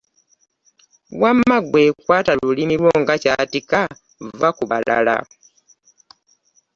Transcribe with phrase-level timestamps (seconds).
[1.21, 3.81] Wamma ggwe kwata lulimi lwo nga kyatika
[4.33, 5.17] vva ku balala.